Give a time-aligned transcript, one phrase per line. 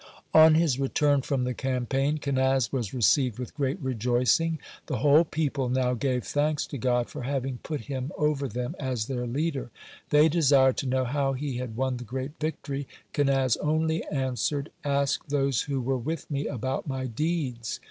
[0.33, 4.57] On his return from the campaign, Kenaz was received with great rejoicing.
[4.87, 9.05] The whole people now gave thanks to God for having put him over them as
[9.05, 9.69] their leader.
[10.09, 12.87] They desired to know how he had won the great victory.
[13.13, 17.79] Kenaz only answered: "Ask those who were with me about my deeds."